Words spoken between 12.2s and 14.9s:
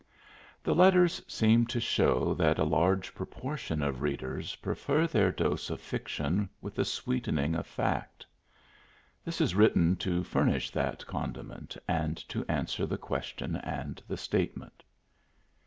to answer the question and the statement.